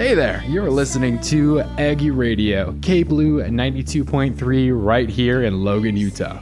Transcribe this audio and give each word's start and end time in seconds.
Hey 0.00 0.14
there, 0.14 0.42
you're 0.48 0.70
listening 0.70 1.20
to 1.22 1.60
Aggie 1.78 2.10
Radio, 2.10 2.74
K 2.80 3.02
Blue 3.02 3.42
92.3, 3.42 4.70
right 4.72 5.08
here 5.08 5.42
in 5.42 5.62
Logan, 5.62 5.96
Utah. 5.96 6.40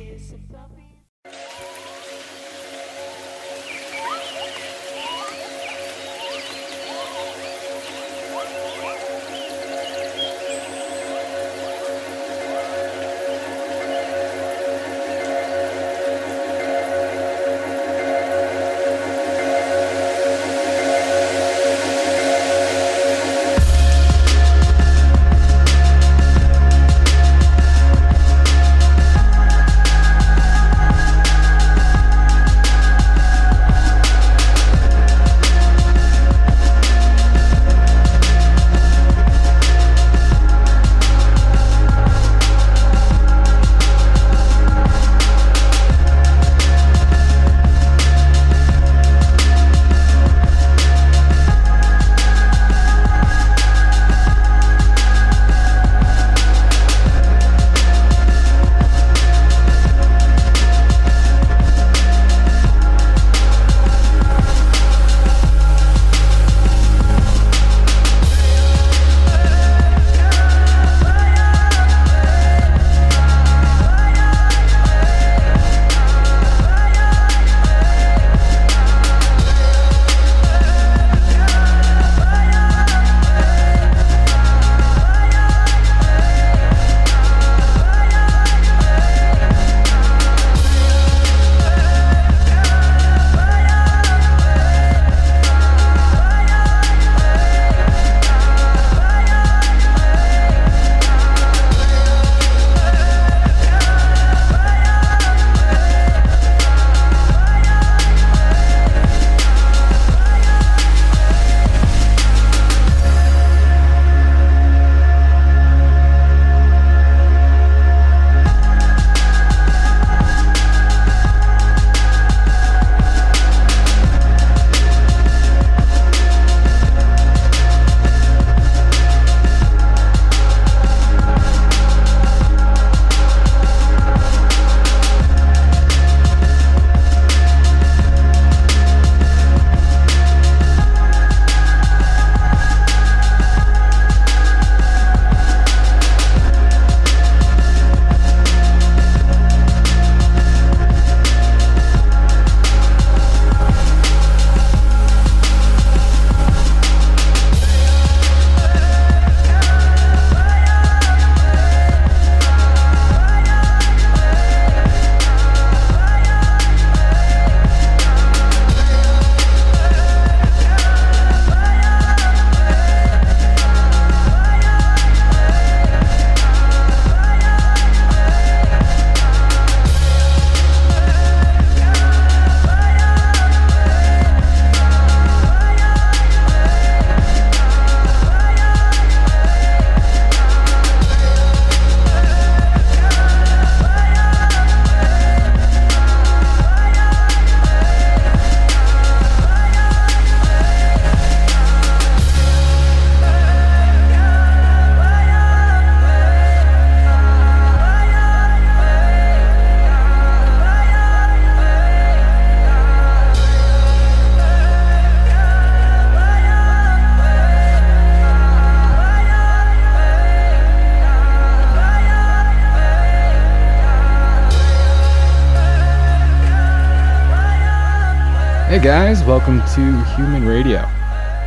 Hey 228.79 228.85
guys, 228.85 229.25
welcome 229.25 229.59
to 229.59 230.05
Human 230.15 230.47
Radio. 230.47 230.83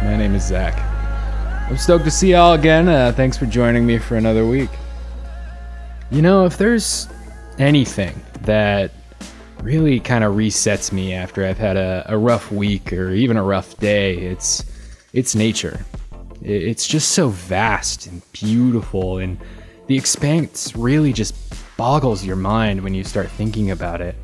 My 0.04 0.18
name 0.18 0.36
is 0.36 0.46
Zach. 0.46 0.78
I'm 1.70 1.78
stoked 1.78 2.04
to 2.04 2.12
see 2.12 2.32
y'all 2.32 2.56
again. 2.56 2.90
Uh, 2.90 3.14
thanks 3.16 3.38
for 3.38 3.46
joining 3.46 3.86
me 3.86 4.00
for 4.00 4.18
another 4.18 4.46
week. 4.46 4.70
You 6.12 6.22
know, 6.22 6.46
if 6.46 6.58
there's 6.58 7.08
anything 7.58 8.22
that 8.42 8.92
really 9.62 10.02
kind 10.02 10.26
of 10.26 10.36
resets 10.36 10.92
me 10.92 11.14
after 11.14 11.46
I've 11.46 11.58
had 11.58 11.78
a, 11.78 12.04
a, 12.10 12.18
rough 12.18 12.52
week 12.52 12.92
or 12.92 13.12
even 13.12 13.38
a 13.38 13.44
rough 13.44 13.78
day, 13.78 14.18
it's 14.18 14.66
it's 15.14 15.34
nature. 15.34 15.86
It's 16.42 16.86
just 16.86 17.14
so 17.14 17.30
vast 17.30 18.08
and 18.08 18.22
beautiful, 18.34 19.20
and 19.20 19.38
the 19.88 19.96
expanse 19.96 20.76
really 20.76 21.14
just 21.14 21.34
boggles 21.78 22.26
your 22.26 22.36
mind 22.36 22.84
when 22.84 22.94
you 22.94 23.06
start 23.06 23.30
thinking 23.30 23.72
about 23.72 24.02
it. 24.02 24.18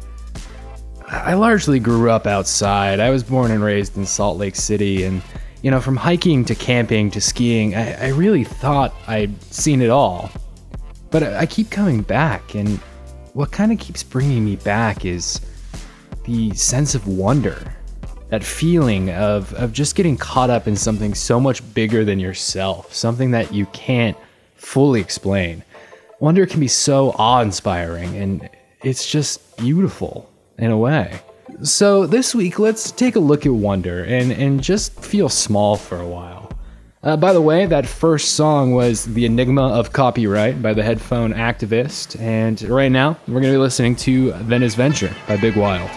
I 1.08 1.36
largely 1.36 1.80
grew 1.80 2.12
up 2.12 2.28
outside. 2.28 3.00
I 3.00 3.12
was 3.12 3.24
born 3.24 3.52
and 3.52 3.64
raised 3.64 3.96
in 3.96 4.06
Salt 4.06 4.38
Lake 4.38 4.58
City, 4.58 5.06
and 5.06 5.22
you 5.62 5.72
know, 5.72 5.80
from 5.80 5.96
hiking 5.96 6.44
to 6.46 6.56
camping 6.56 7.10
to 7.12 7.22
skiing, 7.22 7.76
I, 7.76 8.08
I 8.08 8.10
really 8.10 8.44
thought 8.44 8.94
I'd 9.08 9.42
seen 9.44 9.82
it 9.82 9.90
all. 9.90 10.30
But 11.10 11.24
I, 11.24 11.40
I 11.40 11.46
keep 11.46 11.70
coming 11.70 12.02
back, 12.02 12.56
and 12.56 12.78
what 13.34 13.52
kind 13.52 13.72
of 13.72 13.80
keeps 13.80 14.04
bringing 14.04 14.44
me 14.44 14.58
back 14.58 15.06
is 15.06 15.40
the 16.26 16.54
sense 16.54 16.94
of 16.94 17.08
wonder. 17.08 17.74
That 18.28 18.44
feeling 18.44 19.10
of, 19.12 19.54
of 19.54 19.72
just 19.72 19.96
getting 19.96 20.18
caught 20.18 20.50
up 20.50 20.68
in 20.68 20.76
something 20.76 21.14
so 21.16 21.40
much 21.40 21.64
bigger 21.74 22.04
than 22.04 22.20
yourself, 22.20 22.94
something 22.94 23.32
that 23.32 23.54
you 23.54 23.66
can't 23.68 24.18
fully 24.56 25.00
explain. 25.00 25.64
Wonder 26.20 26.46
can 26.46 26.60
be 26.60 26.68
so 26.68 27.12
awe 27.12 27.40
inspiring, 27.40 28.18
and 28.18 28.50
it's 28.84 29.10
just 29.10 29.56
beautiful 29.56 30.30
in 30.58 30.72
a 30.72 30.78
way. 30.78 31.20
So 31.64 32.06
this 32.06 32.36
week, 32.36 32.60
let's 32.60 32.92
take 32.92 33.16
a 33.16 33.20
look 33.20 33.46
at 33.46 33.52
Wonder 33.52 34.04
and, 34.04 34.32
and 34.32 34.62
just 34.62 35.00
feel 35.00 35.30
small 35.30 35.76
for 35.76 36.00
a 36.00 36.08
while. 36.08 36.52
Uh, 37.04 37.16
by 37.16 37.32
the 37.32 37.42
way, 37.42 37.66
that 37.66 37.88
first 37.88 38.34
song 38.34 38.74
was 38.74 39.06
The 39.06 39.26
Enigma 39.26 39.68
of 39.68 39.94
Copyright 39.94 40.62
by 40.62 40.74
the 40.74 40.84
Headphone 40.84 41.34
Activist, 41.34 42.20
and 42.20 42.62
right 42.64 42.92
now 42.92 43.18
we're 43.28 43.40
going 43.40 43.44
to 43.44 43.52
be 43.52 43.58
listening 43.58 43.96
to 43.98 44.34
Venice 44.34 44.76
Venture 44.76 45.16
by 45.28 45.38
Big 45.38 45.56
Wild. 45.56 45.90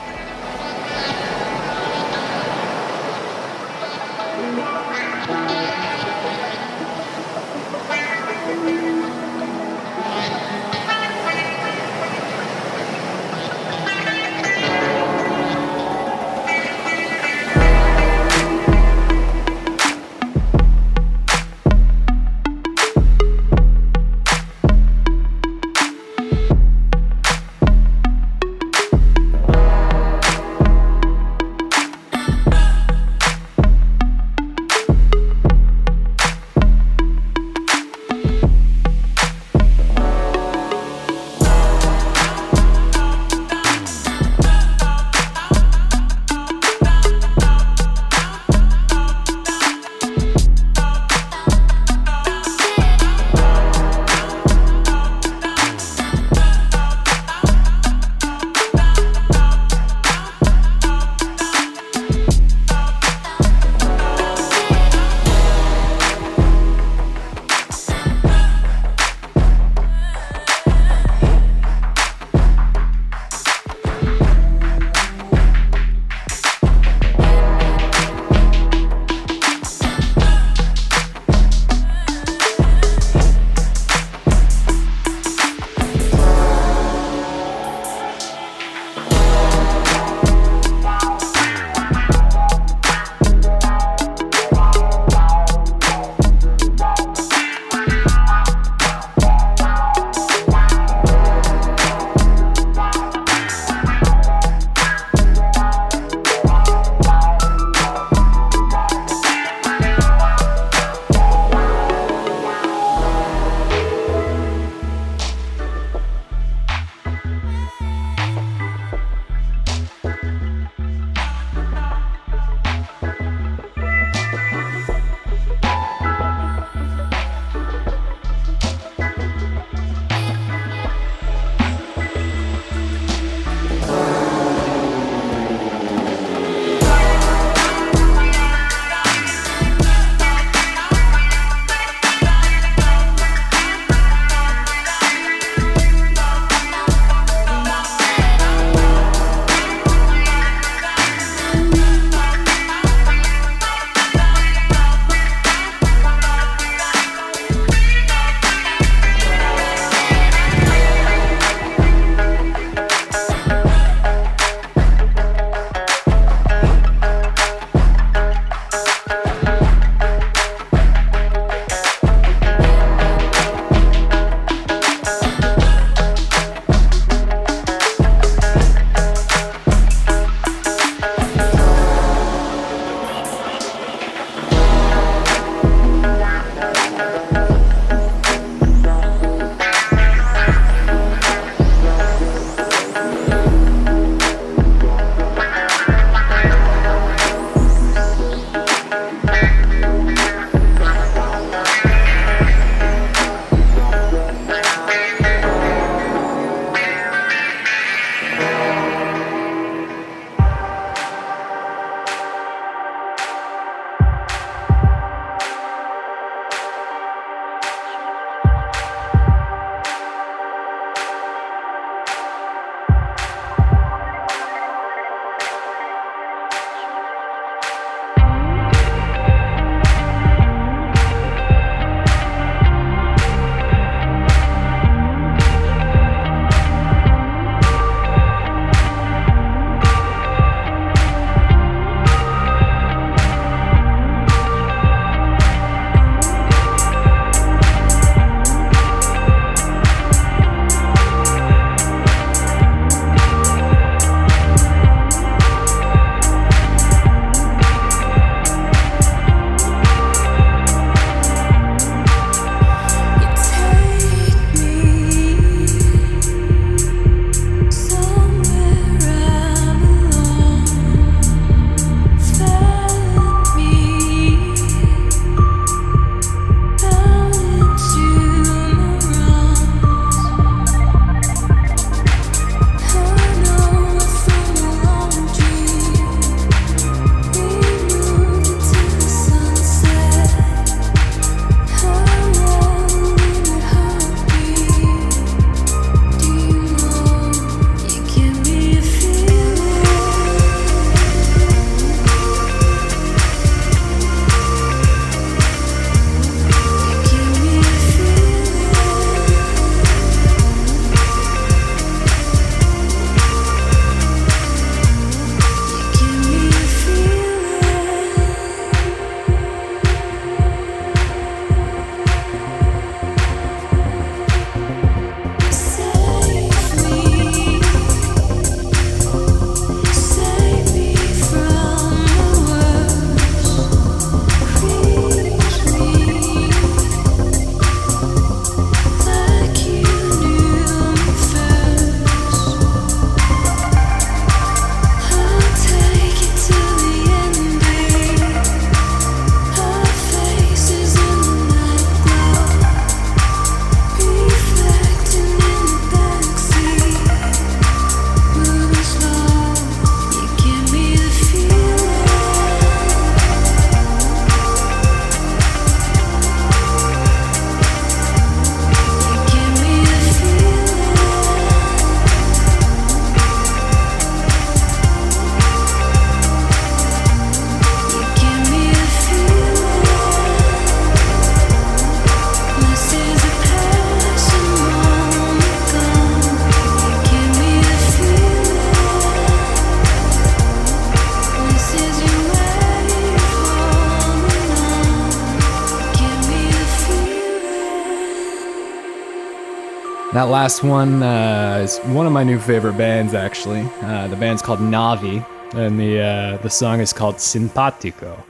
Last 400.40 400.64
one 400.64 401.02
uh, 401.02 401.60
is 401.62 401.78
one 401.92 402.06
of 402.06 402.14
my 402.14 402.24
new 402.24 402.38
favorite 402.38 402.78
bands, 402.78 403.12
actually. 403.12 403.60
Uh, 403.82 404.08
the 404.08 404.16
band's 404.16 404.40
called 404.40 404.58
Navi, 404.58 405.22
and 405.52 405.78
the 405.78 406.00
uh, 406.00 406.36
the 406.38 406.48
song 406.48 406.80
is 406.80 406.94
called 406.94 407.20
Simpatico. 407.20 408.24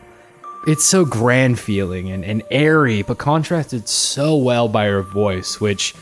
It's 0.67 0.85
so 0.85 1.05
grand 1.05 1.61
feeling 1.61 2.11
and, 2.11 2.25
and 2.25 2.43
airy, 2.51 3.03
but 3.03 3.19
contrasted 3.19 3.89
so 3.89 4.37
well 4.37 4.67
by 4.67 4.87
her 4.87 5.03
voice, 5.03 5.61
which 5.61 5.95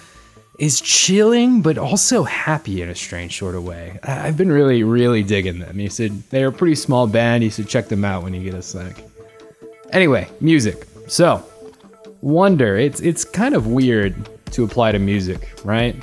is 0.59 0.81
chilling 0.81 1.61
but 1.61 1.77
also 1.77 2.23
happy 2.23 2.81
in 2.81 2.89
a 2.89 2.95
strange 2.95 3.39
sort 3.39 3.55
of 3.55 3.65
way. 3.65 3.99
I've 4.03 4.39
been 4.39 4.51
really, 4.51 4.85
really 4.85 5.23
digging 5.23 5.59
them. 5.59 5.79
You 5.79 5.91
said 5.91 6.23
they're 6.31 6.49
a 6.49 6.53
pretty 6.53 6.77
small 6.77 7.07
band. 7.07 7.45
You 7.45 7.51
should 7.51 7.69
check 7.69 7.89
them 7.89 8.07
out 8.07 8.23
when 8.23 8.33
you 8.33 8.43
get 8.43 8.55
a 8.55 8.63
sec. 8.63 8.97
Anyway, 9.93 10.27
music. 10.41 10.87
So, 11.07 11.45
wonder. 12.23 12.79
It's 12.79 13.01
it's 13.01 13.27
kind 13.27 13.55
of 13.55 13.67
weird 13.67 14.15
to 14.53 14.65
apply 14.65 14.93
to 14.93 14.99
music, 14.99 15.53
right? 15.65 15.97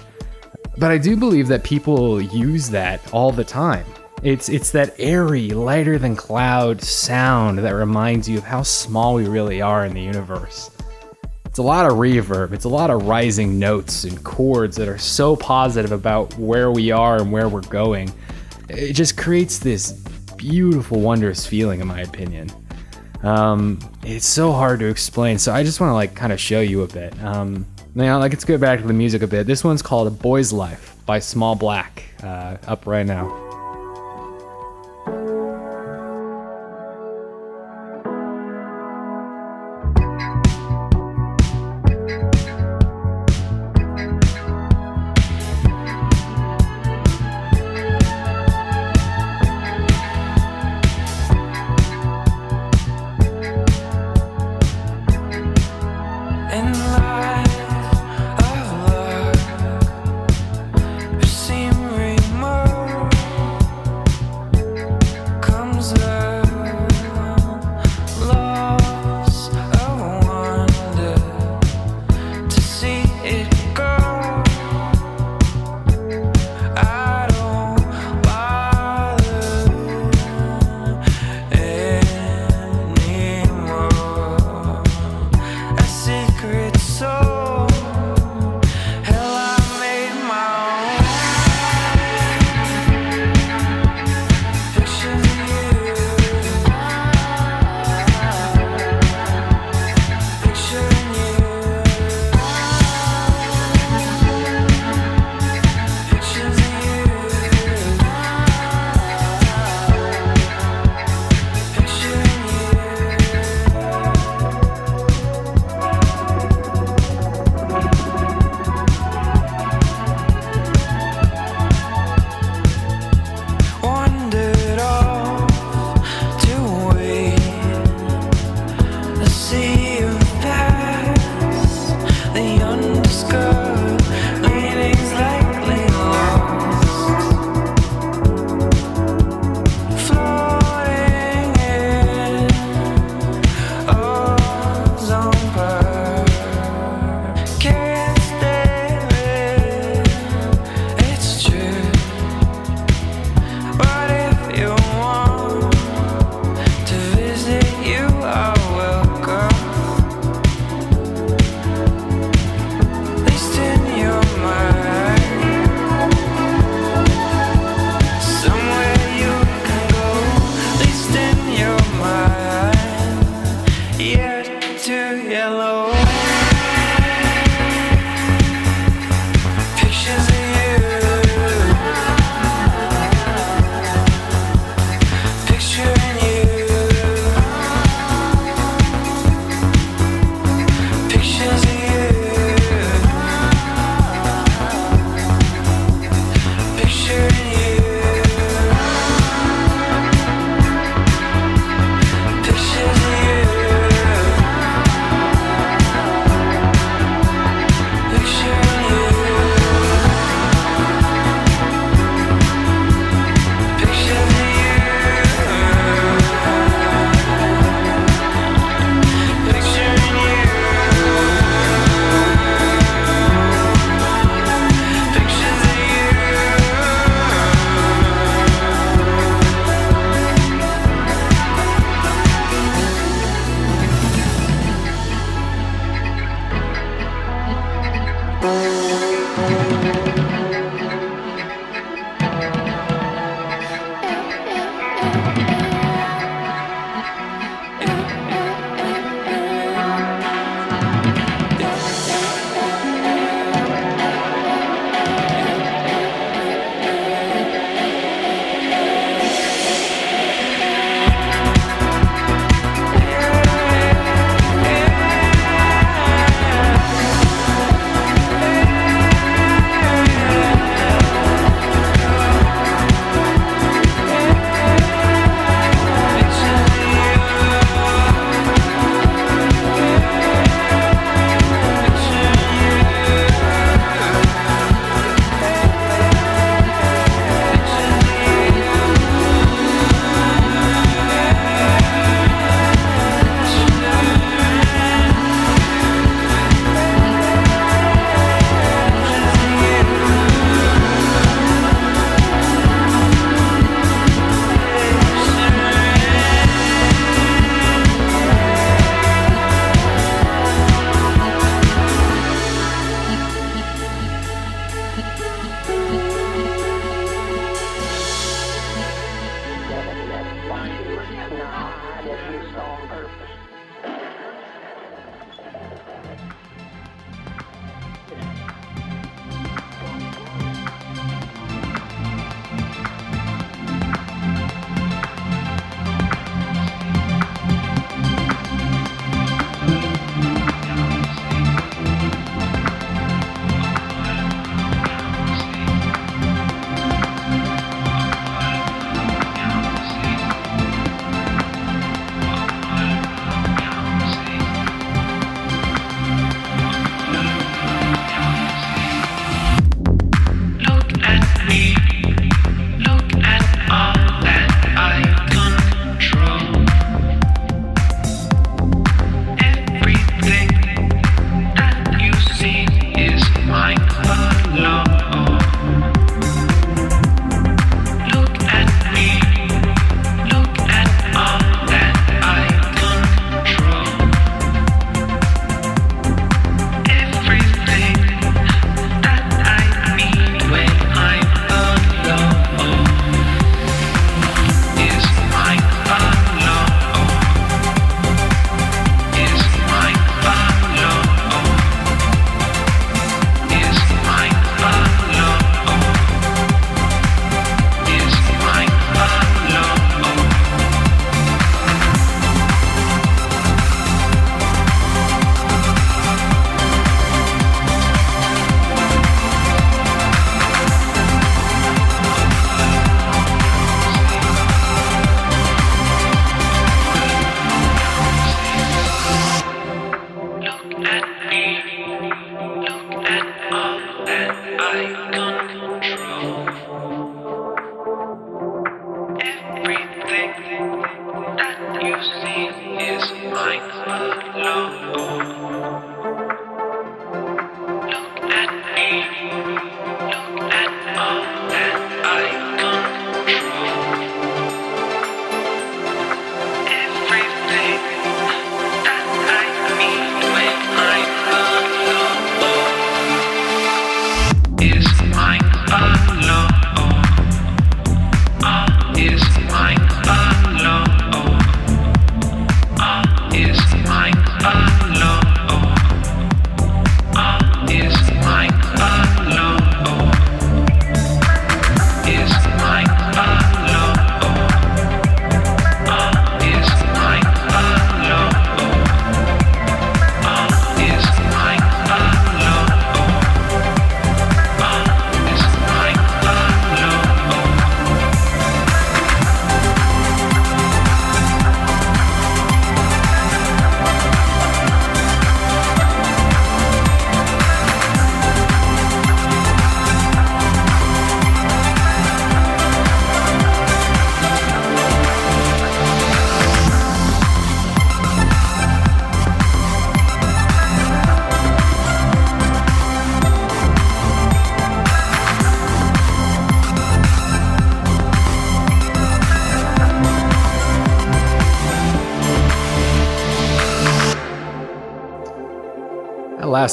But 0.77 0.91
I 0.91 0.97
do 0.97 1.15
believe 1.15 1.47
that 1.47 1.63
people 1.63 2.21
use 2.21 2.69
that 2.69 3.01
all 3.13 3.31
the 3.31 3.43
time. 3.43 3.85
It's 4.23 4.49
it's 4.49 4.71
that 4.71 4.95
airy, 4.97 5.49
lighter 5.51 5.99
than 5.99 6.15
cloud 6.15 6.81
sound 6.81 7.59
that 7.59 7.71
reminds 7.71 8.27
you 8.27 8.37
of 8.37 8.43
how 8.43 8.63
small 8.63 9.13
we 9.13 9.27
really 9.27 9.61
are 9.61 9.85
in 9.85 9.93
the 9.93 10.01
universe. 10.01 10.71
It's 11.45 11.59
a 11.59 11.63
lot 11.63 11.85
of 11.85 11.93
reverb, 11.93 12.51
it's 12.51 12.65
a 12.65 12.69
lot 12.69 12.89
of 12.89 13.07
rising 13.07 13.57
notes 13.59 14.03
and 14.03 14.21
chords 14.23 14.75
that 14.75 14.89
are 14.89 14.97
so 14.97 15.35
positive 15.35 15.91
about 15.91 16.33
where 16.37 16.71
we 16.71 16.91
are 16.91 17.21
and 17.21 17.31
where 17.31 17.47
we're 17.47 17.61
going. 17.61 18.11
It 18.67 18.93
just 18.93 19.15
creates 19.15 19.59
this 19.59 19.93
beautiful, 20.35 20.99
wondrous 20.99 21.45
feeling, 21.45 21.79
in 21.79 21.87
my 21.87 22.01
opinion. 22.01 22.51
Um, 23.23 23.79
it's 24.03 24.25
so 24.25 24.51
hard 24.51 24.79
to 24.81 24.87
explain, 24.87 25.37
so 25.37 25.53
I 25.53 25.63
just 25.63 25.79
want 25.79 25.91
to 25.91 25.95
like 25.95 26.13
kind 26.13 26.33
of 26.33 26.39
show 26.39 26.61
you 26.61 26.83
a 26.83 26.87
bit. 26.87 27.17
Um, 27.23 27.65
now, 27.95 28.19
let's 28.19 28.43
go 28.43 28.57
back 28.57 28.81
to 28.81 28.87
the 28.87 28.93
music 28.93 29.21
a 29.21 29.27
bit. 29.27 29.47
This 29.47 29.63
one's 29.63 29.81
called 29.81 30.07
"A 30.07 30.11
Boy's 30.11 30.51
Life" 30.51 30.95
by 31.05 31.19
Small 31.19 31.55
Black, 31.55 32.03
uh, 32.21 32.57
up 32.67 32.85
right 32.85 33.05
now. 33.05 33.44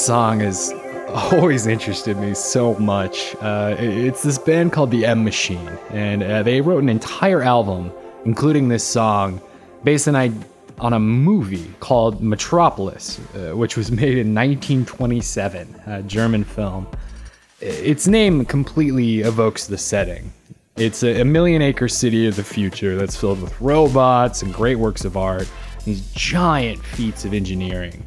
Song 0.02 0.40
has 0.40 0.74
always 1.32 1.68
interested 1.68 2.16
me 2.16 2.34
so 2.34 2.74
much. 2.74 3.36
Uh, 3.36 3.76
it's 3.78 4.24
this 4.24 4.36
band 4.36 4.72
called 4.72 4.90
the 4.90 5.06
M 5.06 5.22
Machine, 5.22 5.78
and 5.90 6.24
uh, 6.24 6.42
they 6.42 6.60
wrote 6.60 6.82
an 6.82 6.88
entire 6.88 7.40
album, 7.40 7.92
including 8.24 8.68
this 8.68 8.82
song, 8.82 9.40
based 9.84 10.08
on 10.08 10.16
a, 10.16 10.32
on 10.80 10.94
a 10.94 10.98
movie 10.98 11.72
called 11.78 12.20
Metropolis, 12.20 13.20
uh, 13.36 13.56
which 13.56 13.76
was 13.76 13.92
made 14.02 14.18
in 14.18 14.34
1927, 14.34 15.82
a 15.86 16.02
German 16.02 16.42
film. 16.42 16.88
Its 17.60 18.08
name 18.08 18.44
completely 18.44 19.20
evokes 19.20 19.68
the 19.68 19.78
setting. 19.78 20.32
It's 20.74 21.04
a, 21.04 21.20
a 21.20 21.24
million 21.24 21.62
acre 21.62 21.86
city 21.86 22.26
of 22.26 22.34
the 22.34 22.42
future 22.42 22.96
that's 22.96 23.14
filled 23.14 23.40
with 23.40 23.60
robots 23.60 24.42
and 24.42 24.52
great 24.52 24.76
works 24.76 25.04
of 25.04 25.16
art, 25.16 25.48
these 25.84 26.12
giant 26.12 26.84
feats 26.84 27.24
of 27.24 27.34
engineering 27.34 28.04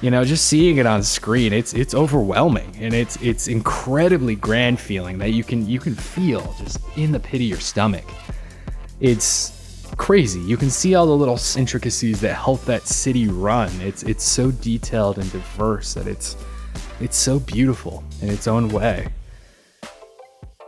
you 0.00 0.10
know 0.10 0.24
just 0.24 0.46
seeing 0.46 0.76
it 0.76 0.86
on 0.86 1.02
screen 1.02 1.52
it's 1.52 1.74
it's 1.74 1.94
overwhelming. 1.94 2.76
And 2.80 2.94
it's 2.94 3.16
it's 3.22 3.48
incredibly 3.48 4.36
grand 4.36 4.78
feeling 4.80 5.18
that 5.18 5.30
you 5.30 5.44
can 5.44 5.66
you 5.66 5.80
can 5.80 5.94
feel 5.94 6.54
just 6.58 6.78
in 6.96 7.12
the 7.12 7.20
pit 7.20 7.40
of 7.40 7.46
your 7.46 7.60
stomach. 7.60 8.04
It's 9.00 9.86
crazy. 9.96 10.40
You 10.40 10.56
can 10.56 10.70
see 10.70 10.94
all 10.94 11.06
the 11.06 11.16
little 11.16 11.38
intricacies 11.56 12.20
that 12.20 12.34
help 12.34 12.64
that 12.64 12.86
city 12.86 13.28
run. 13.28 13.70
It's 13.80 14.02
it's 14.04 14.24
so 14.24 14.50
detailed 14.50 15.18
and 15.18 15.30
diverse 15.32 15.94
that 15.94 16.06
it's 16.06 16.36
it's 17.00 17.16
so 17.16 17.38
beautiful 17.38 18.04
in 18.22 18.28
its 18.28 18.46
own 18.46 18.68
way. 18.68 19.08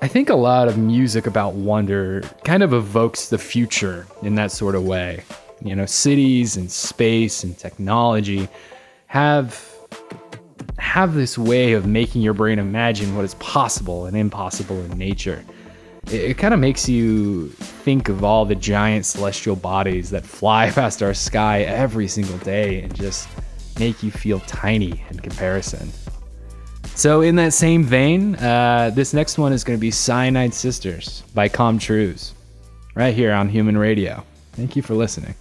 I 0.02 0.08
think 0.08 0.30
a 0.30 0.34
lot 0.34 0.66
of 0.66 0.78
music 0.78 1.26
about 1.26 1.54
wonder 1.54 2.22
kind 2.42 2.62
of 2.62 2.72
evokes 2.72 3.28
the 3.28 3.38
future 3.38 4.06
in 4.22 4.34
that 4.36 4.50
sort 4.50 4.74
of 4.74 4.84
way. 4.84 5.24
You 5.62 5.76
know, 5.76 5.84
cities 5.84 6.56
and 6.56 6.70
space 6.70 7.44
and 7.44 7.56
technology 7.56 8.48
have 9.10 9.66
have 10.78 11.14
this 11.14 11.36
way 11.36 11.72
of 11.72 11.84
making 11.84 12.22
your 12.22 12.32
brain 12.32 12.60
imagine 12.60 13.16
what 13.16 13.24
is 13.24 13.34
possible 13.34 14.06
and 14.06 14.16
impossible 14.16 14.80
in 14.82 14.96
nature. 14.96 15.44
It, 16.06 16.30
it 16.30 16.38
kind 16.38 16.54
of 16.54 16.60
makes 16.60 16.88
you 16.88 17.48
think 17.48 18.08
of 18.08 18.22
all 18.22 18.44
the 18.44 18.54
giant 18.54 19.04
celestial 19.04 19.56
bodies 19.56 20.10
that 20.10 20.24
fly 20.24 20.70
past 20.74 21.02
our 21.02 21.12
sky 21.12 21.62
every 21.62 22.06
single 22.06 22.38
day 22.38 22.82
and 22.82 22.94
just 22.94 23.28
make 23.80 24.00
you 24.00 24.12
feel 24.12 24.38
tiny 24.40 25.02
in 25.10 25.18
comparison. 25.18 25.90
So, 26.94 27.20
in 27.22 27.34
that 27.34 27.52
same 27.52 27.82
vein, 27.82 28.36
uh, 28.36 28.92
this 28.94 29.12
next 29.12 29.38
one 29.38 29.52
is 29.52 29.64
going 29.64 29.76
to 29.76 29.80
be 29.80 29.90
Cyanide 29.90 30.54
Sisters 30.54 31.24
by 31.34 31.48
Com 31.48 31.80
Truise, 31.80 32.32
right 32.94 33.12
here 33.12 33.32
on 33.32 33.48
Human 33.48 33.76
Radio. 33.76 34.24
Thank 34.52 34.76
you 34.76 34.82
for 34.82 34.94
listening. 34.94 35.34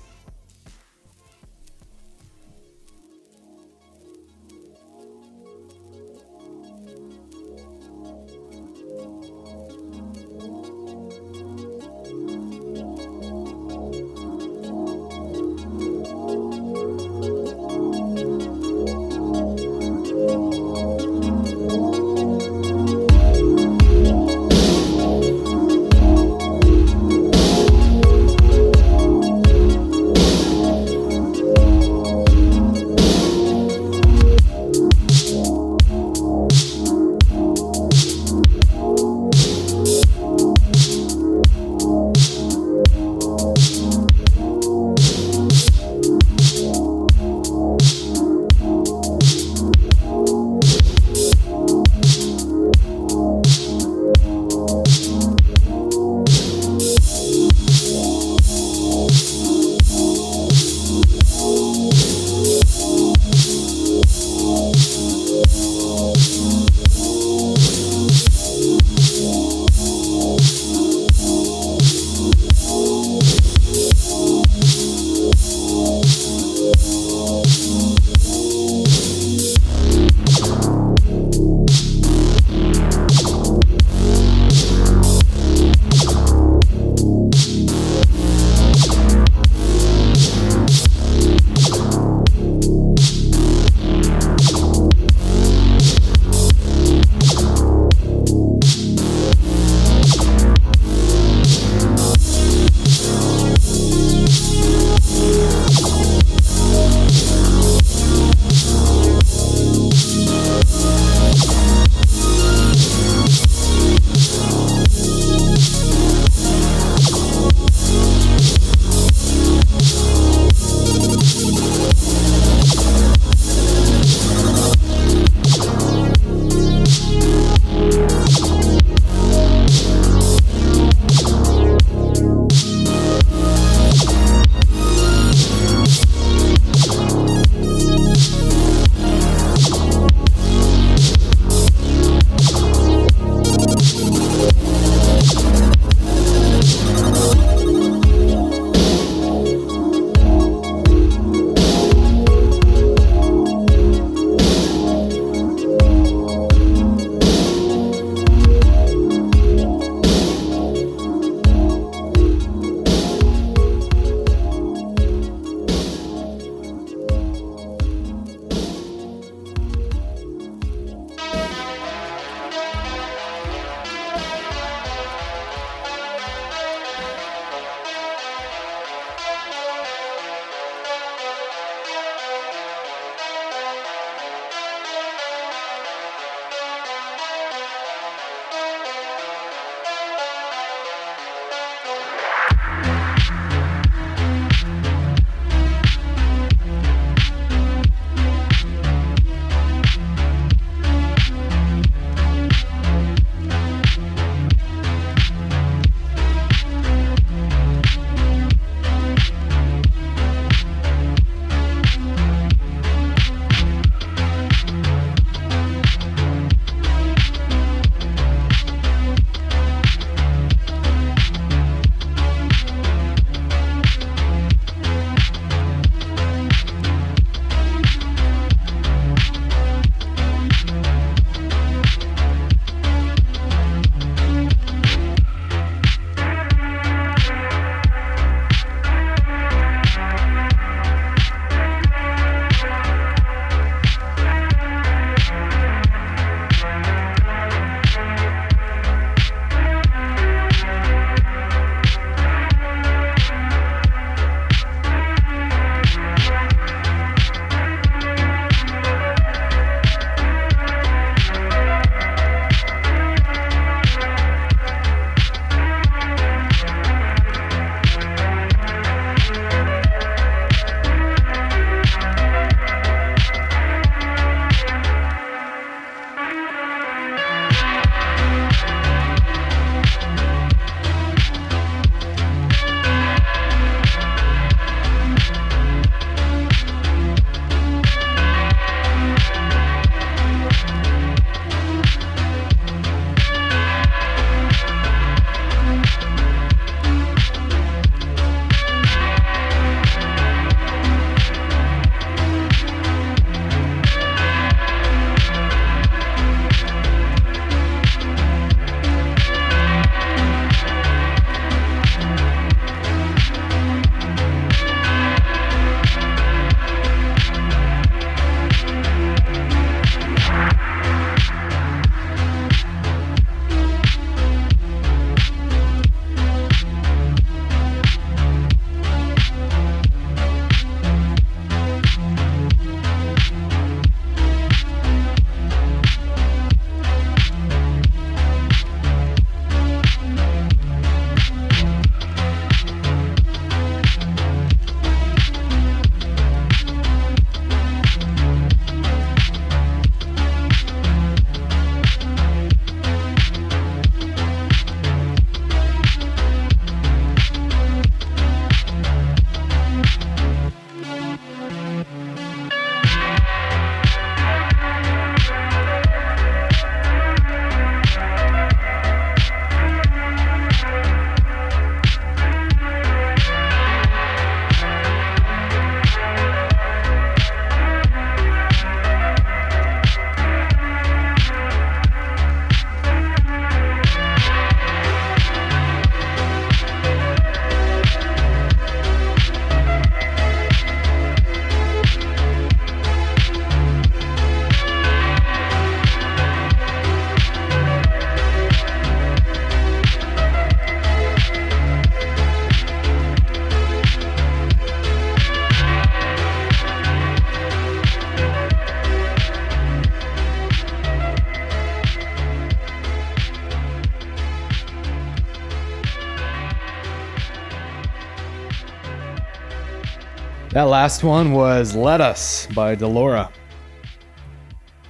That 420.60 420.68
last 420.68 421.06
one 421.06 421.32
was 421.32 421.74
Let 421.74 422.02
Us 422.02 422.46
by 422.48 422.76
Delora. 422.76 423.32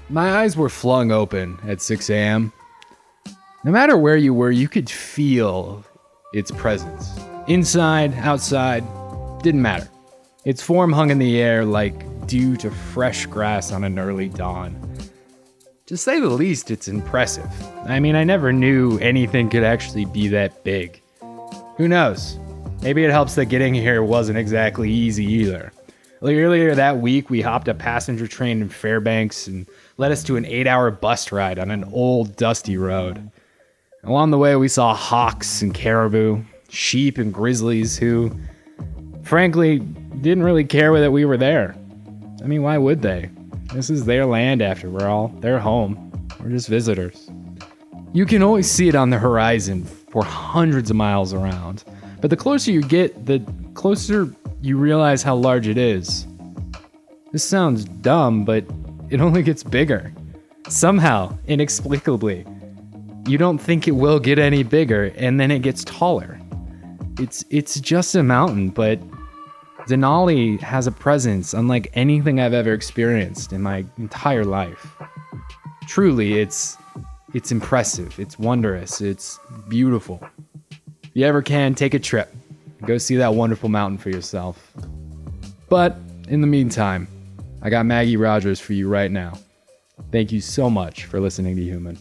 My 0.10 0.40
eyes 0.40 0.58
were 0.58 0.68
flung 0.68 1.12
open 1.12 1.60
at 1.64 1.80
6 1.80 2.10
a.m. 2.10 2.52
No 3.64 3.72
matter 3.72 3.96
where 3.96 4.18
you 4.18 4.34
were, 4.34 4.50
you 4.50 4.68
could 4.68 4.90
feel 4.90 5.86
its 6.34 6.50
presence. 6.50 7.16
Inside, 7.48 8.16
outside, 8.16 8.84
didn't 9.44 9.62
matter. 9.62 9.88
Its 10.44 10.64
form 10.64 10.92
hung 10.92 11.12
in 11.12 11.20
the 11.20 11.40
air 11.40 11.64
like 11.64 12.26
dew 12.26 12.58
to 12.58 12.72
fresh 12.72 13.28
grass 13.28 13.72
on 13.72 13.84
an 13.84 14.00
early 14.00 14.30
dawn. 14.30 14.76
To 15.86 15.96
say 15.96 16.20
the 16.20 16.30
least, 16.30 16.72
it's 16.72 16.88
impressive. 16.88 17.52
I 17.86 18.00
mean, 18.00 18.16
I 18.16 18.24
never 18.24 18.52
knew 18.52 18.98
anything 18.98 19.52
could 19.52 19.64
actually 19.64 20.06
be 20.06 20.30
that 20.30 20.64
big. 20.64 21.00
Who 21.78 21.88
knows? 21.88 22.40
Maybe 22.82 23.04
it 23.04 23.12
helps 23.12 23.36
that 23.36 23.46
getting 23.46 23.74
here 23.74 24.02
wasn't 24.04 24.38
exactly 24.38 24.90
easy 24.90 25.26
either. 25.26 25.74
Earlier 26.22 26.76
that 26.76 27.00
week, 27.00 27.30
we 27.30 27.42
hopped 27.42 27.68
a 27.68 27.74
passenger 27.74 28.26
train 28.26 28.62
in 28.62 28.70
Fairbanks 28.70 29.48
and 29.48 29.68
led 29.98 30.12
us 30.14 30.24
to 30.24 30.38
an 30.38 30.46
eight 30.46 30.66
hour 30.66 30.90
bus 30.90 31.32
ride 31.32 31.60
on 31.60 31.72
an 31.72 31.84
old, 31.92 32.38
dusty 32.38 32.78
road. 32.78 33.32
Along 34.04 34.32
the 34.32 34.38
way, 34.38 34.56
we 34.56 34.70
saw 34.70 34.94
hawks 34.94 35.62
and 35.62 35.74
caribou, 35.74 36.42
sheep 36.70 37.18
and 37.18 37.34
grizzlies 37.34 37.98
who, 37.98 38.32
frankly, 39.24 39.80
didn't 39.80 40.44
really 40.44 40.64
care 40.64 40.98
that 41.00 41.12
we 41.12 41.26
were 41.26 41.38
there. 41.38 41.76
I 42.42 42.48
mean, 42.48 42.64
why 42.64 42.78
would 42.78 43.02
they? 43.02 43.30
This 43.74 43.90
is 43.90 44.06
their 44.06 44.26
land 44.26 44.62
after 44.62 45.06
all 45.06 45.28
their 45.40 45.60
home. 45.60 46.28
We're 46.40 46.50
just 46.50 46.70
visitors. 46.70 47.30
You 48.14 48.26
can 48.26 48.42
always 48.42 48.72
see 48.72 48.88
it 48.88 48.96
on 48.96 49.10
the 49.10 49.20
horizon 49.20 49.84
for 49.84 50.24
hundreds 50.24 50.90
of 50.90 50.96
miles 50.96 51.34
around, 51.34 51.84
but 52.22 52.30
the 52.30 52.38
closer 52.38 52.72
you 52.72 52.82
get, 52.82 53.26
the 53.26 53.40
closer 53.74 54.34
you 54.62 54.78
realize 54.78 55.24
how 55.24 55.36
large 55.36 55.68
it 55.68 55.78
is. 55.78 56.28
This 57.32 57.44
sounds 57.44 57.86
dumb, 57.86 58.44
but 58.44 58.66
it 59.10 59.22
only 59.22 59.44
gets 59.44 59.64
bigger. 59.64 60.14
Somehow, 60.68 61.38
inexplicably, 61.48 62.46
you 63.28 63.38
don't 63.38 63.58
think 63.58 63.88
it 63.88 63.92
will 63.92 64.20
get 64.20 64.40
any 64.40 64.64
bigger, 64.64 65.14
and 65.16 65.40
then 65.40 65.52
it 65.52 65.60
gets 65.60 65.84
taller. 65.84 66.40
It's 67.20 67.44
it's 67.50 67.80
just 67.80 68.16
a 68.16 68.24
mountain, 68.24 68.70
but 68.70 69.00
Denali 69.88 70.60
has 70.60 70.88
a 70.88 70.92
presence 70.92 71.54
unlike 71.54 71.90
anything 71.94 72.40
I've 72.40 72.54
ever 72.54 72.74
experienced 72.74 73.54
in 73.54 73.62
my 73.62 73.86
entire 73.98 74.46
life. 74.46 74.96
Truly, 75.88 76.40
it's 76.40 76.78
it's 77.34 77.52
impressive, 77.52 78.20
it's 78.20 78.40
wondrous, 78.40 79.02
it's 79.02 79.40
beautiful. 79.68 80.20
If 81.10 81.16
you 81.16 81.26
ever 81.26 81.42
can, 81.42 81.74
take 81.74 81.96
a 81.96 82.00
trip. 82.00 82.32
Go 82.86 83.00
see 83.00 83.16
that 83.16 83.34
wonderful 83.34 83.68
mountain 83.68 83.98
for 83.98 84.12
yourself. 84.12 84.72
But 85.68 85.98
in 86.28 86.42
the 86.42 86.48
meantime, 86.48 87.08
I 87.64 87.72
got 87.72 87.88
Maggie 87.88 88.16
Rogers 88.16 88.60
for 88.60 88.74
you 88.74 88.88
right 88.88 89.10
now. 89.10 89.34
Thank 90.12 90.32
you 90.32 90.40
so 90.40 90.70
much 90.70 91.06
for 91.06 91.20
listening 91.20 91.56
to 91.56 91.64
Human. 91.64 91.98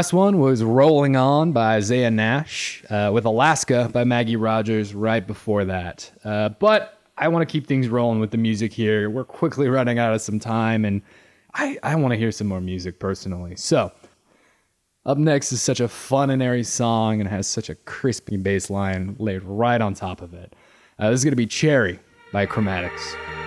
Last 0.00 0.14
one 0.14 0.38
was 0.38 0.64
Rolling 0.64 1.14
On 1.14 1.52
by 1.52 1.74
Isaiah 1.74 2.10
Nash, 2.10 2.82
uh, 2.88 3.10
with 3.12 3.26
Alaska 3.26 3.90
by 3.92 4.02
Maggie 4.02 4.34
Rogers 4.34 4.94
right 4.94 5.26
before 5.26 5.66
that. 5.66 6.10
Uh, 6.24 6.48
but 6.48 6.98
I 7.18 7.28
want 7.28 7.46
to 7.46 7.52
keep 7.52 7.66
things 7.66 7.86
rolling 7.86 8.18
with 8.18 8.30
the 8.30 8.38
music 8.38 8.72
here. 8.72 9.10
We're 9.10 9.24
quickly 9.24 9.68
running 9.68 9.98
out 9.98 10.14
of 10.14 10.22
some 10.22 10.38
time, 10.38 10.86
and 10.86 11.02
I, 11.52 11.78
I 11.82 11.96
want 11.96 12.12
to 12.12 12.16
hear 12.16 12.32
some 12.32 12.46
more 12.46 12.62
music 12.62 12.98
personally. 12.98 13.56
So, 13.56 13.92
up 15.04 15.18
next 15.18 15.52
is 15.52 15.60
such 15.60 15.80
a 15.80 15.88
fun 15.88 16.30
and 16.30 16.42
airy 16.42 16.64
song 16.64 17.20
and 17.20 17.28
has 17.28 17.46
such 17.46 17.68
a 17.68 17.74
crispy 17.74 18.38
bass 18.38 18.70
line 18.70 19.16
laid 19.18 19.42
right 19.42 19.82
on 19.82 19.92
top 19.92 20.22
of 20.22 20.32
it. 20.32 20.56
Uh, 20.98 21.10
this 21.10 21.20
is 21.20 21.24
going 21.24 21.32
to 21.32 21.36
be 21.36 21.44
Cherry 21.44 22.00
by 22.32 22.46
Chromatics. 22.46 23.39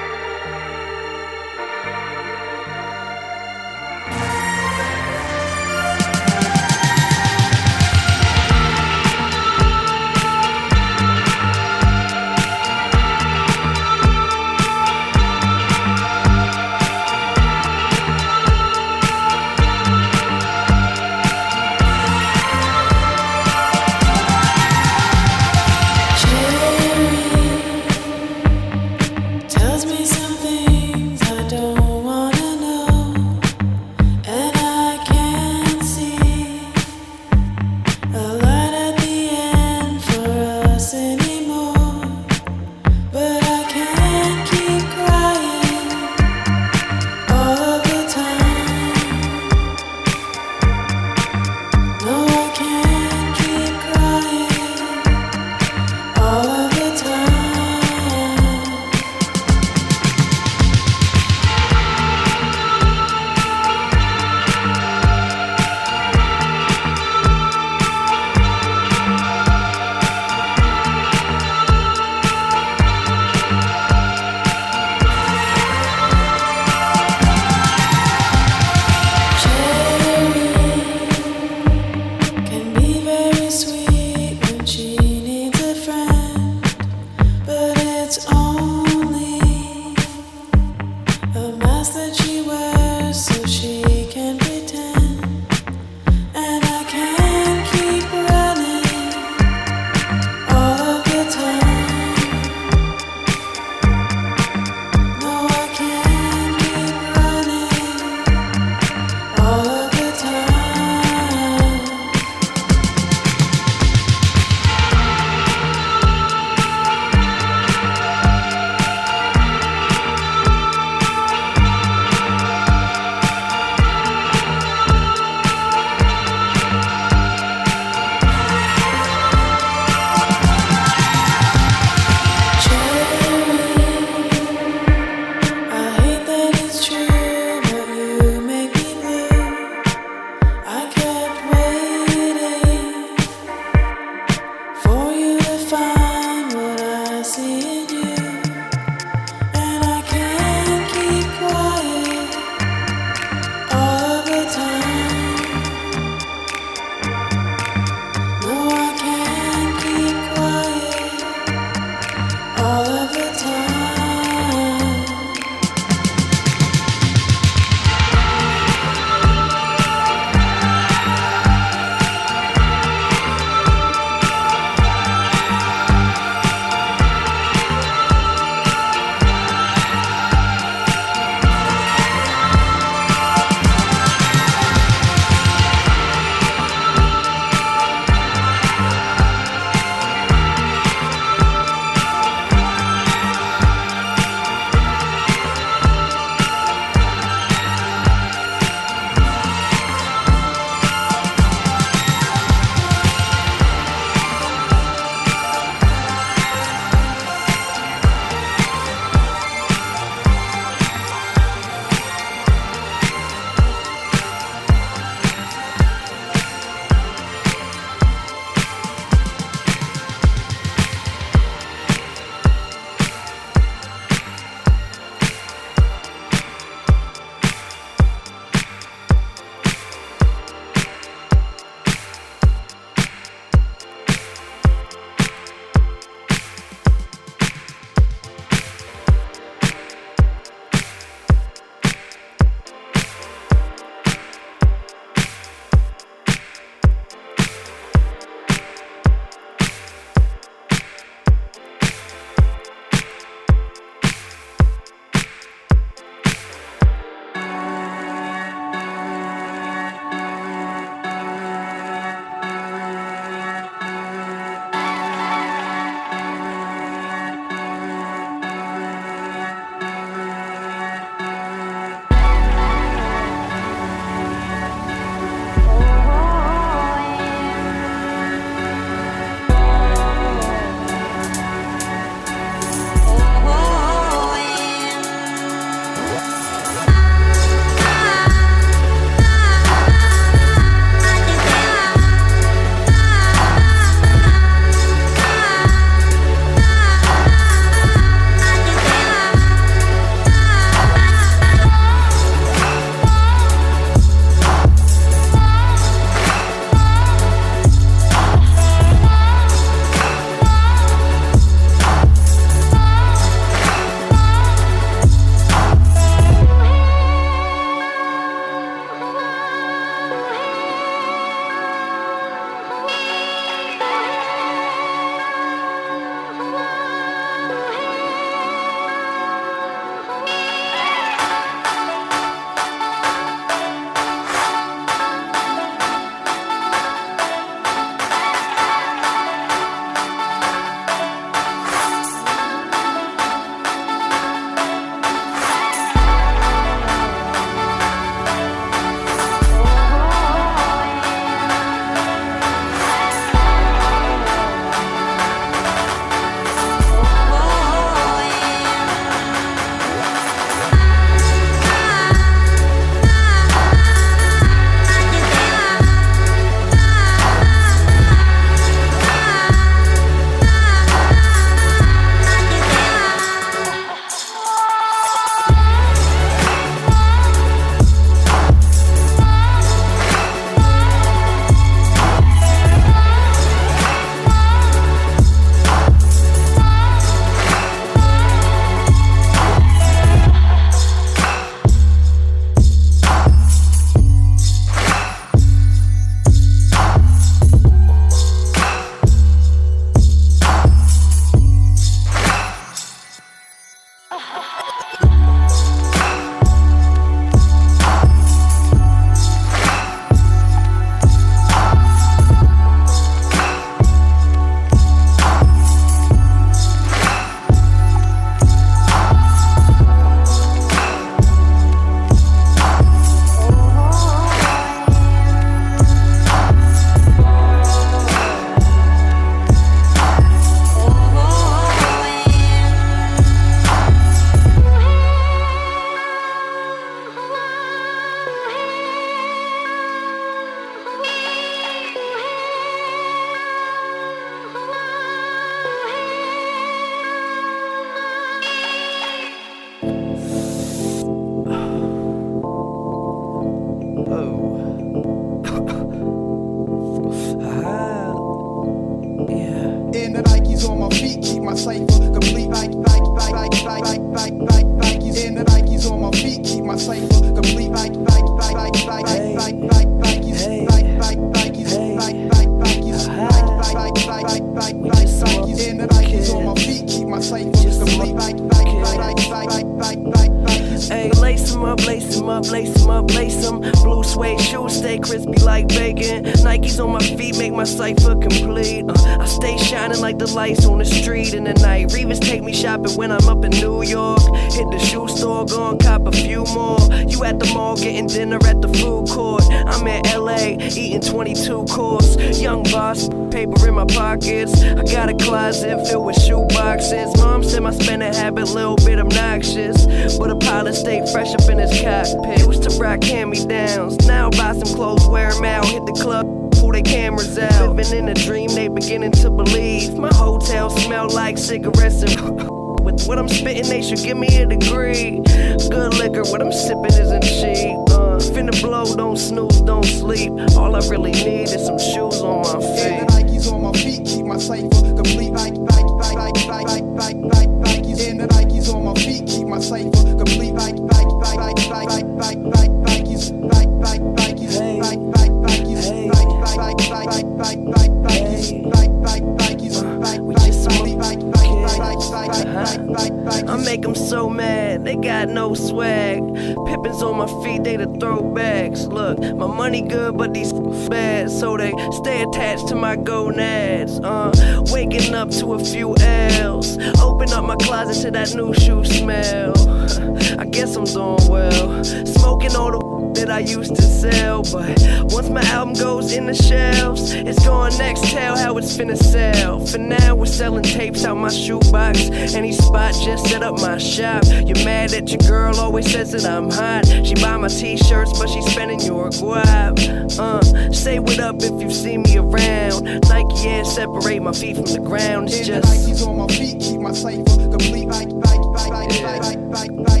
Feet, 557.51 557.63
they 557.65 557.75
the 557.75 557.85
throwbacks. 557.85 558.87
Look, 558.87 559.19
my 559.19 559.47
money 559.47 559.81
good, 559.81 560.17
but 560.17 560.33
these 560.33 560.53
bad, 560.89 561.29
so 561.29 561.57
they 561.57 561.73
stay 561.91 562.23
attached 562.23 562.69
to 562.69 562.75
my 562.75 562.95
gonads. 562.95 563.99
Uh, 563.99 564.31
waking 564.71 565.13
up 565.13 565.29
to 565.31 565.53
a 565.53 565.59
few 565.59 565.95
L's. 565.97 566.77
Open 567.01 567.33
up 567.33 567.43
my 567.43 567.57
closet 567.57 568.01
to 568.03 568.11
that 568.11 568.33
new 568.35 568.53
shoe 568.53 568.85
smell. 568.85 569.51
I 570.39 570.45
guess 570.45 570.75
I'm 570.77 570.85
doing 570.85 571.29
well. 571.29 571.83
Smoking 571.83 572.55
all 572.55 572.71
the 572.71 572.90
that 573.15 573.29
I 573.29 573.39
used 573.39 573.75
to 573.75 573.81
sell, 573.81 574.43
but 574.43 574.79
once 575.11 575.29
my 575.29 575.41
album 575.43 575.73
goes 575.73 576.13
in 576.13 576.25
the 576.25 576.33
shelves, 576.33 577.13
it's 577.13 577.45
going 577.45 577.77
next. 577.77 578.03
Tell 578.11 578.37
how 578.37 578.57
it's 578.57 578.75
finna 578.75 578.97
sell. 578.97 579.65
For 579.65 579.77
now, 579.77 580.15
we're 580.15 580.25
selling 580.25 580.63
tapes 580.63 581.05
out 581.05 581.17
my 581.17 581.29
shoebox. 581.29 582.09
Any 582.33 582.51
spot, 582.51 582.93
just 583.03 583.27
set 583.27 583.43
up 583.43 583.55
my 583.59 583.77
shop. 583.77 584.23
You're 584.25 584.63
mad 584.63 584.91
that 584.91 585.09
your 585.09 585.19
girl 585.19 585.59
always 585.59 585.91
says 585.91 586.11
that 586.11 586.25
I'm 586.25 586.49
hot. 586.49 586.87
She 586.87 587.13
buy 587.15 587.37
my 587.37 587.47
t-shirts, 587.47 588.17
but 588.17 588.29
she's 588.29 588.45
spending 588.45 588.79
your 588.81 589.09
guap. 589.09 590.19
Uh, 590.19 590.71
say 590.71 590.99
what 590.99 591.19
up 591.19 591.35
if 591.39 591.61
you 591.61 591.71
see 591.71 591.97
me 591.97 592.17
around. 592.17 592.83
Nike 593.09 593.47
and 593.47 593.67
separate 593.67 594.21
my 594.21 594.33
feet 594.33 594.55
from 594.55 594.65
the 594.65 594.79
ground. 594.79 595.29
It's 595.29 595.47
just. 595.47 595.67
Nikes 595.67 596.07
on 596.07 596.17
my 596.17 596.27
feet 596.27 596.59
keep 596.59 596.79
my 596.79 596.93
cipher 596.93 597.23
complete. 597.49 597.87
Like, 597.87 598.09
like, 598.09 598.39
like, 598.39 598.69
like, 598.69 599.01
like, 599.01 599.37
like, 599.49 599.71
like, 599.71 600.00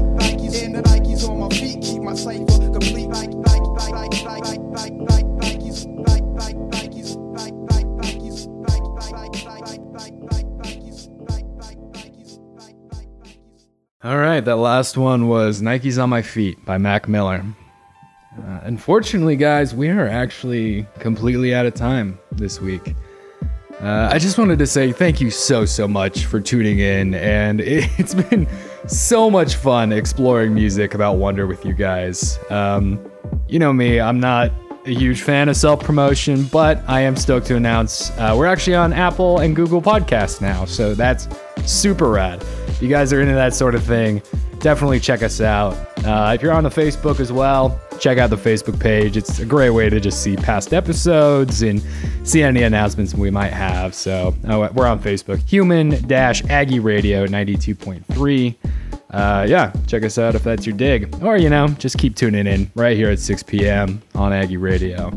All 14.03 14.17
right, 14.17 14.39
that 14.39 14.55
last 14.55 14.97
one 14.97 15.27
was 15.27 15.61
Nikes 15.61 16.01
on 16.01 16.09
My 16.09 16.23
Feet 16.23 16.65
by 16.65 16.79
Mac 16.79 17.07
Miller. 17.07 17.45
Uh, 18.35 18.59
unfortunately, 18.63 19.35
guys, 19.35 19.75
we 19.75 19.89
are 19.89 20.07
actually 20.07 20.87
completely 20.97 21.53
out 21.53 21.67
of 21.67 21.75
time 21.75 22.17
this 22.31 22.59
week. 22.59 22.95
Uh, 23.79 24.09
I 24.11 24.17
just 24.17 24.39
wanted 24.39 24.57
to 24.57 24.65
say 24.65 24.91
thank 24.91 25.21
you 25.21 25.29
so, 25.29 25.65
so 25.65 25.87
much 25.87 26.25
for 26.25 26.41
tuning 26.41 26.79
in, 26.79 27.13
and 27.13 27.61
it's 27.63 28.15
been 28.15 28.47
so 28.87 29.29
much 29.29 29.53
fun 29.53 29.91
exploring 29.91 30.55
music 30.55 30.95
about 30.95 31.17
Wonder 31.17 31.45
with 31.45 31.63
you 31.63 31.73
guys. 31.73 32.39
Um, 32.49 32.99
you 33.47 33.59
know 33.59 33.71
me, 33.71 33.99
I'm 33.99 34.19
not 34.19 34.51
a 34.87 34.95
huge 34.95 35.21
fan 35.21 35.47
of 35.47 35.55
self 35.55 35.83
promotion, 35.83 36.45
but 36.45 36.83
I 36.87 37.01
am 37.01 37.15
stoked 37.15 37.45
to 37.47 37.55
announce 37.55 38.09
uh, 38.17 38.33
we're 38.35 38.47
actually 38.47 38.77
on 38.77 38.93
Apple 38.93 39.37
and 39.37 39.55
Google 39.55 39.79
Podcasts 39.79 40.41
now, 40.41 40.65
so 40.65 40.95
that's 40.95 41.27
super 41.67 42.09
rad. 42.09 42.43
You 42.81 42.87
guys 42.89 43.13
are 43.13 43.21
into 43.21 43.35
that 43.35 43.53
sort 43.53 43.75
of 43.75 43.83
thing, 43.83 44.23
definitely 44.57 44.99
check 44.99 45.21
us 45.21 45.39
out. 45.39 45.73
Uh, 46.03 46.31
if 46.33 46.41
you're 46.41 46.51
on 46.51 46.63
the 46.63 46.69
Facebook 46.69 47.19
as 47.19 47.31
well, 47.31 47.79
check 47.99 48.17
out 48.17 48.31
the 48.31 48.35
Facebook 48.35 48.79
page. 48.79 49.17
It's 49.17 49.37
a 49.37 49.45
great 49.45 49.69
way 49.69 49.87
to 49.87 49.99
just 49.99 50.23
see 50.23 50.35
past 50.35 50.73
episodes 50.73 51.61
and 51.61 51.83
see 52.23 52.41
any 52.41 52.63
announcements 52.63 53.13
we 53.13 53.29
might 53.29 53.53
have. 53.53 53.93
So 53.93 54.35
uh, 54.47 54.69
we're 54.73 54.87
on 54.87 54.99
Facebook, 54.99 55.47
human 55.47 55.93
Aggie 56.11 56.79
Radio 56.79 57.27
92.3. 57.27 58.55
Uh, 59.11 59.45
yeah, 59.47 59.71
check 59.85 60.03
us 60.03 60.17
out 60.17 60.33
if 60.33 60.43
that's 60.43 60.65
your 60.65 60.75
dig. 60.75 61.13
Or, 61.23 61.37
you 61.37 61.49
know, 61.49 61.67
just 61.67 61.99
keep 61.99 62.15
tuning 62.15 62.47
in 62.47 62.71
right 62.73 62.97
here 62.97 63.11
at 63.11 63.19
6 63.19 63.43
p.m. 63.43 64.01
on 64.15 64.33
Aggie 64.33 64.57
Radio. 64.57 65.11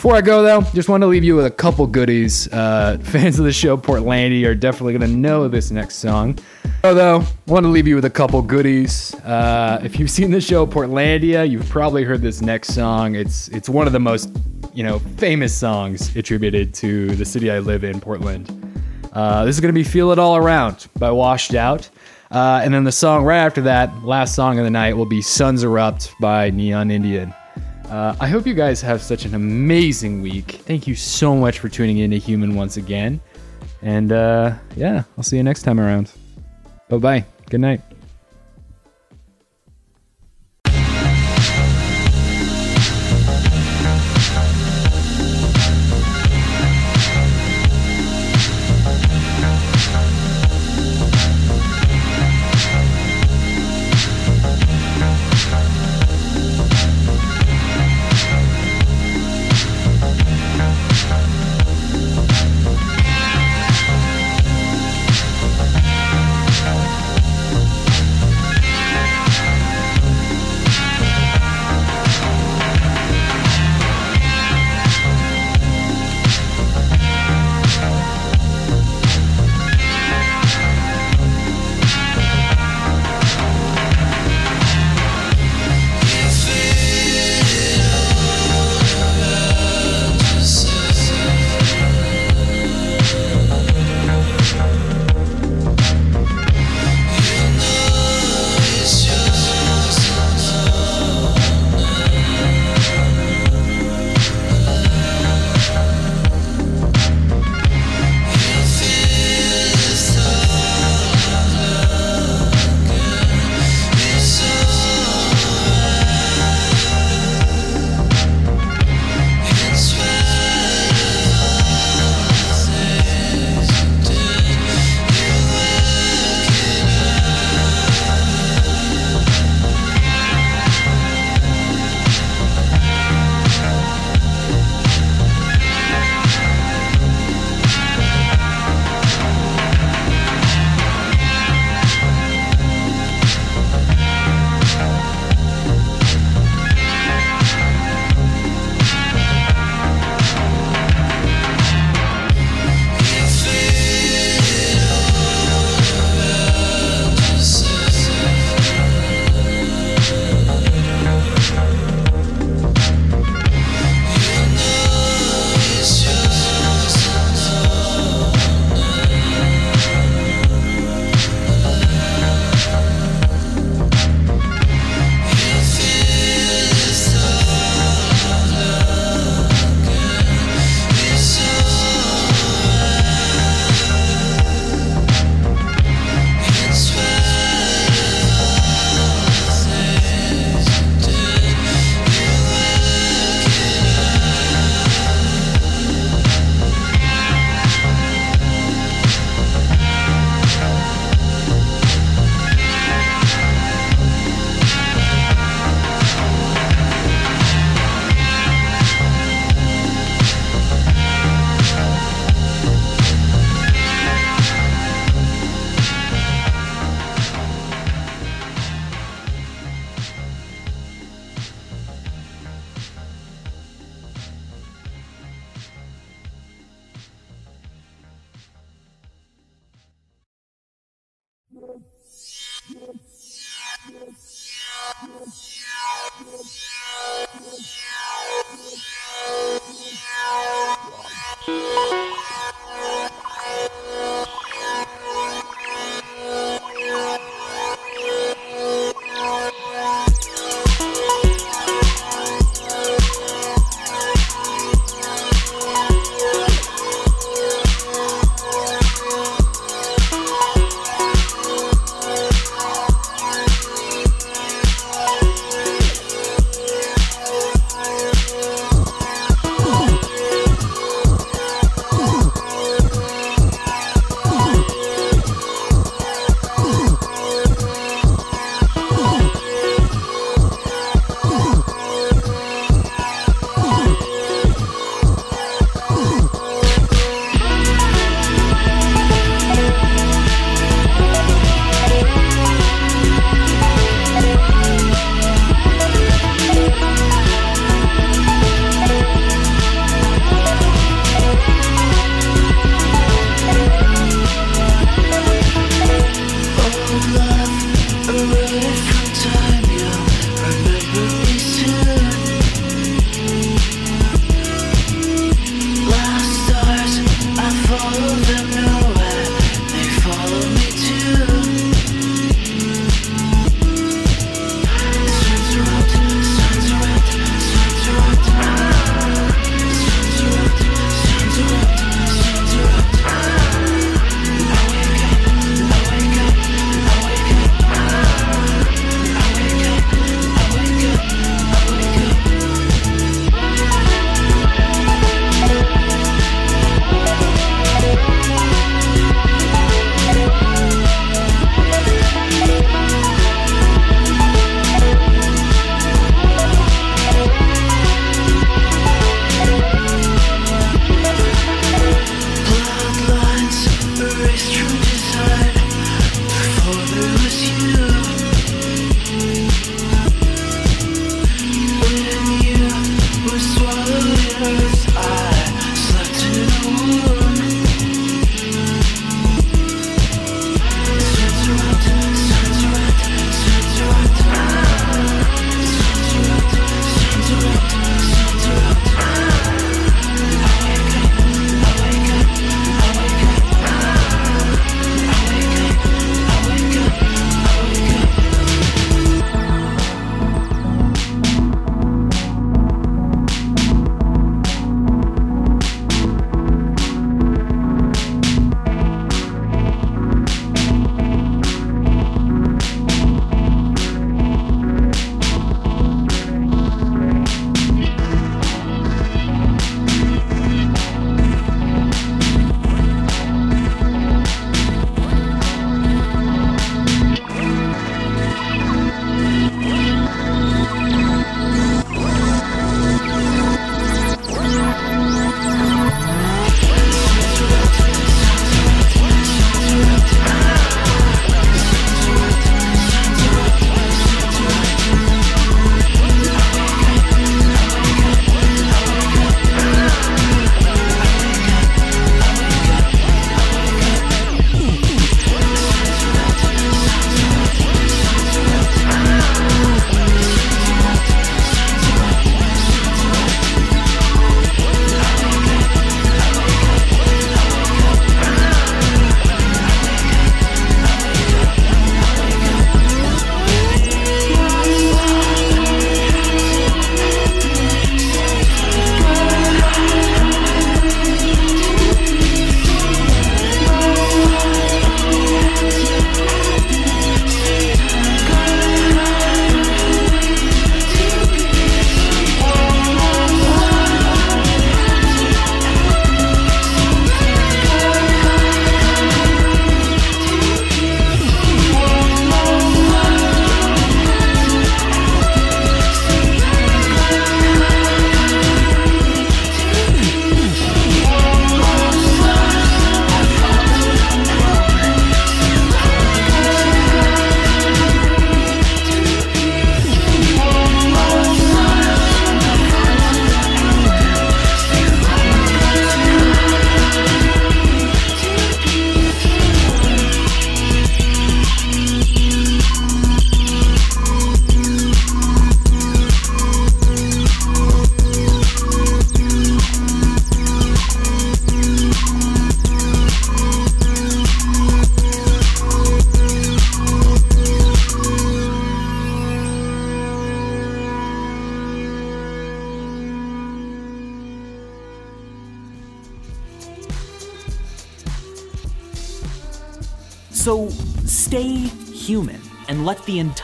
Before 0.00 0.16
I 0.16 0.22
go, 0.22 0.42
though, 0.42 0.62
just 0.72 0.88
want 0.88 1.02
to 1.02 1.06
leave 1.06 1.24
you 1.24 1.36
with 1.36 1.44
a 1.44 1.50
couple 1.50 1.86
goodies. 1.86 2.50
Uh, 2.50 2.96
fans 3.02 3.38
of 3.38 3.44
the 3.44 3.52
show 3.52 3.76
Portlandia 3.76 4.46
are 4.46 4.54
definitely 4.54 4.96
going 4.96 5.10
to 5.10 5.14
know 5.14 5.46
this 5.46 5.70
next 5.70 5.96
song. 5.96 6.38
So, 6.80 6.94
though, 6.94 7.22
want 7.46 7.64
to 7.64 7.68
leave 7.68 7.86
you 7.86 7.96
with 7.96 8.06
a 8.06 8.10
couple 8.10 8.40
goodies. 8.40 9.14
Uh, 9.16 9.78
if 9.84 10.00
you've 10.00 10.08
seen 10.10 10.30
the 10.30 10.40
show 10.40 10.66
Portlandia, 10.66 11.46
you've 11.46 11.68
probably 11.68 12.02
heard 12.02 12.22
this 12.22 12.40
next 12.40 12.72
song. 12.72 13.14
It's 13.14 13.48
it's 13.48 13.68
one 13.68 13.86
of 13.86 13.92
the 13.92 14.00
most 14.00 14.30
you 14.72 14.84
know 14.84 15.00
famous 15.18 15.54
songs 15.54 16.16
attributed 16.16 16.72
to 16.76 17.14
the 17.16 17.24
city 17.26 17.50
I 17.50 17.58
live 17.58 17.84
in, 17.84 18.00
Portland. 18.00 18.48
Uh, 19.12 19.44
this 19.44 19.54
is 19.54 19.60
going 19.60 19.74
to 19.74 19.78
be 19.78 19.84
"Feel 19.84 20.12
It 20.12 20.18
All 20.18 20.34
Around" 20.34 20.88
by 20.98 21.10
Washed 21.10 21.54
Out. 21.54 21.90
Uh, 22.30 22.62
and 22.64 22.72
then 22.72 22.84
the 22.84 22.92
song 22.92 23.22
right 23.22 23.44
after 23.44 23.60
that, 23.60 24.02
last 24.02 24.34
song 24.34 24.58
of 24.58 24.64
the 24.64 24.70
night, 24.70 24.96
will 24.96 25.04
be 25.04 25.20
Suns 25.20 25.62
Irrupt 25.62 26.14
by 26.22 26.48
Neon 26.48 26.90
Indian. 26.90 27.34
Uh, 27.90 28.14
I 28.20 28.28
hope 28.28 28.46
you 28.46 28.54
guys 28.54 28.80
have 28.82 29.02
such 29.02 29.24
an 29.24 29.34
amazing 29.34 30.22
week. 30.22 30.60
Thank 30.64 30.86
you 30.86 30.94
so 30.94 31.34
much 31.34 31.58
for 31.58 31.68
tuning 31.68 31.98
in 31.98 32.12
to 32.12 32.18
Human 32.18 32.54
once 32.54 32.76
again. 32.76 33.20
And 33.82 34.12
uh, 34.12 34.54
yeah, 34.76 35.02
I'll 35.18 35.24
see 35.24 35.36
you 35.36 35.42
next 35.42 35.62
time 35.62 35.80
around. 35.80 36.12
Bye 36.88 36.98
bye. 36.98 37.24
Good 37.48 37.60
night. 37.60 37.80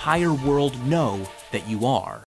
Entire 0.07 0.33
world 0.33 0.73
know 0.87 1.21
that 1.51 1.67
you 1.67 1.85
are. 1.85 2.23